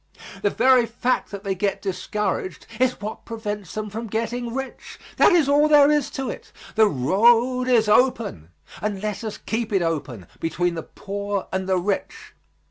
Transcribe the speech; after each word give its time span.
The 0.41 0.49
very 0.49 0.87
fact 0.87 1.29
that 1.29 1.43
they 1.43 1.53
get 1.53 1.79
discouraged 1.79 2.65
is 2.79 2.99
what 3.01 3.23
prevents 3.23 3.75
them 3.75 3.91
from 3.91 4.07
getting 4.07 4.51
rich. 4.51 4.97
That 5.17 5.31
is 5.31 5.47
all 5.47 5.67
there 5.67 5.91
is 5.91 6.09
to 6.17 6.27
it. 6.27 6.51
The 6.73 6.87
road 6.87 7.67
is 7.67 7.87
open, 7.87 8.49
and 8.81 9.03
let 9.03 9.23
us 9.23 9.37
keep 9.37 9.71
it 9.71 9.83
open 9.83 10.25
between 10.39 10.73
the 10.73 10.81
poor 10.81 11.47
and 11.53 11.69
the 11.69 11.77
rich. 11.77 12.33